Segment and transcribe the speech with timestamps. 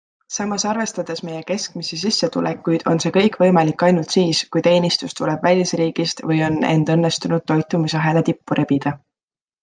[0.35, 6.23] Samas arvestades meie keskmisi sissetulekuid on see kõik võimalik ainult siis, kui teenistus tuleb välisriigist
[6.31, 8.95] või on end õnnestunud toitumisahela tippu rebida.